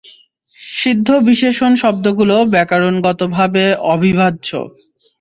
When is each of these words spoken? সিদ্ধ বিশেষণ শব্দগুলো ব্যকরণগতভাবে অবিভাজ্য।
সিদ্ধ 0.61 1.07
বিশেষণ 1.27 1.71
শব্দগুলো 1.83 2.35
ব্যকরণগতভাবে 2.53 3.63
অবিভাজ্য। 3.89 4.49